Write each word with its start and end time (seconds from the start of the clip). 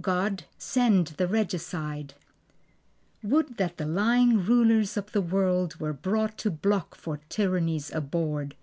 God 0.00 0.44
Send 0.56 1.08
the 1.16 1.26
Regicide 1.26 2.14
Would 3.24 3.56
that 3.56 3.76
the 3.76 3.86
lying 3.86 4.44
rulers 4.44 4.96
of 4.96 5.10
the 5.10 5.20
world 5.20 5.80
Were 5.80 5.92
brought 5.92 6.38
to 6.46 6.50
block 6.52 6.94
for 6.94 7.18
tyrannies 7.28 7.90
abhorred. 7.92 8.54